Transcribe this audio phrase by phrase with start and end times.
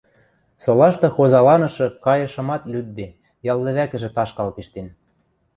[0.63, 3.07] Солашты хозаланышы кайышымат лӱдде
[3.51, 4.87] ял лӹвӓкӹжӹ ташкал пиштен.